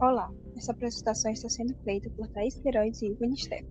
[0.00, 3.70] Olá, essa apresentação está sendo feita por Thais Queiroz e Ivan Stefano.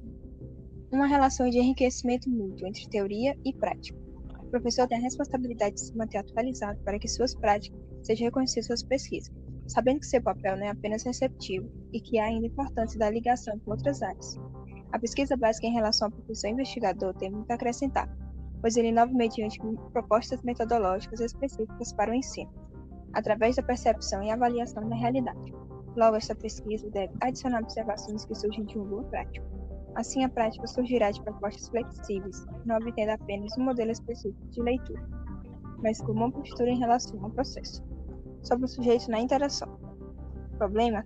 [0.89, 3.99] Uma relação de enriquecimento mútuo entre teoria e prática.
[4.41, 8.67] O professor tem a responsabilidade de se manter atualizado para que suas práticas sejam reconhecidas
[8.67, 9.35] suas pesquisas,
[9.67, 13.59] sabendo que seu papel não é apenas receptivo e que há ainda importância da ligação
[13.59, 14.39] com outras áreas.
[14.93, 18.09] A pesquisa básica em relação ao professor investigador tem muito a acrescentar,
[18.61, 19.59] pois ele inova mediante
[19.91, 22.49] propostas metodológicas específicas para o ensino,
[23.11, 25.53] através da percepção e avaliação da realidade.
[25.95, 29.45] Logo, esta pesquisa deve adicionar observações que surgem de uma boa prática.
[29.95, 35.07] Assim, a prática surgirá de propostas flexíveis, não obtendo apenas um modelo específico de leitura,
[35.83, 37.83] mas com uma postura em relação ao processo.
[38.41, 39.77] Sobre o sujeito na interação.
[40.53, 41.05] O problema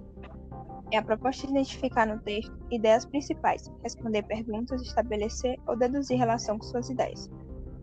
[0.91, 6.57] é a proposta de identificar no texto ideias principais, responder perguntas, estabelecer ou deduzir relação
[6.57, 7.29] com suas ideias,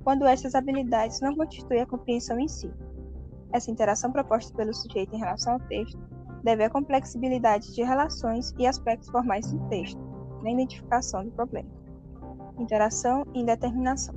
[0.02, 2.73] quando essas habilidades não constituem a compreensão em si.
[3.52, 5.98] Essa interação proposta pelo sujeito em relação ao texto
[6.45, 10.00] deve à complexibilidade de relações e aspectos formais do texto,
[10.42, 11.68] na identificação do problema.
[12.59, 14.14] Interação e indeterminação.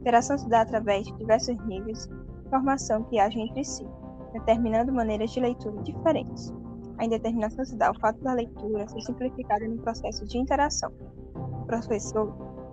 [0.00, 3.86] Interação se dá através de diversos níveis de informação que agem entre si,
[4.32, 6.52] determinando maneiras de leitura diferentes.
[6.98, 10.92] A indeterminação se dá ao fato da leitura ser simplificada no processo de interação.
[11.34, 12.32] O professor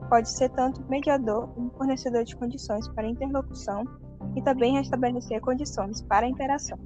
[0.10, 3.84] pode ser tanto mediador como fornecedor de condições para interlocução
[4.36, 6.78] e também restabelecer condições para interação.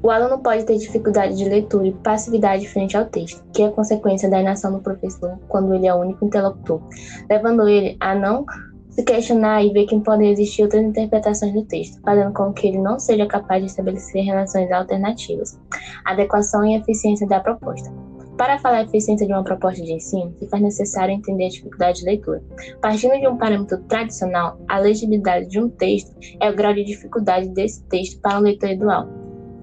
[0.00, 4.30] O aluno pode ter dificuldade de leitura e passividade frente ao texto, que é consequência
[4.30, 6.80] da inação do professor quando ele é o único interlocutor,
[7.28, 8.46] levando ele a não
[8.90, 12.78] se questionar e ver que podem existir outras interpretações do texto, fazendo com que ele
[12.78, 15.58] não seja capaz de estabelecer relações alternativas.
[16.04, 17.92] Adequação e eficiência da proposta.
[18.36, 21.98] Para falar a eficiência de uma proposta de ensino, se faz necessário entender a dificuldade
[22.00, 22.40] de leitura.
[22.80, 27.48] Partindo de um parâmetro tradicional, a legibilidade de um texto é o grau de dificuldade
[27.48, 29.17] desse texto para um leitor ideal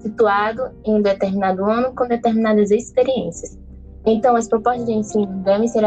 [0.06, 3.58] situado em um determinado ano com determinadas experiências.
[4.08, 5.84] Então, as propostas de ensino devem ser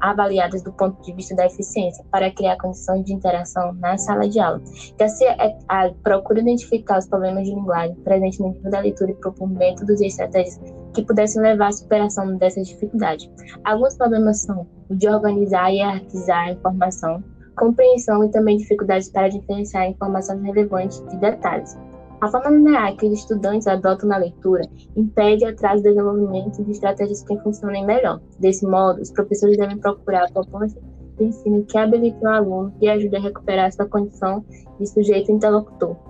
[0.00, 4.40] avaliadas do ponto de vista da eficiência para criar condições de interação na sala de
[4.40, 4.60] aula.
[4.98, 9.12] Que assim, é a procura identificar os problemas de linguagem presentes no nível da leitura
[9.12, 10.60] e propor métodos e estratégias
[10.92, 13.30] que pudessem levar à superação dessas dificuldades.
[13.62, 17.22] Alguns problemas são o de organizar e hierarquizar a informação,
[17.56, 21.78] compreensão e também dificuldades para diferenciar informações relevantes de detalhes.
[22.20, 24.62] A forma linear que os estudantes adotam na leitura
[24.94, 28.20] impede atrás do desenvolvimento de estratégias que funcionem melhor.
[28.38, 30.82] Desse modo, os professores devem procurar propostas
[31.16, 34.44] de ensino que habilitem o aluno e ajude a recuperar sua condição
[34.78, 36.09] de sujeito interlocutor.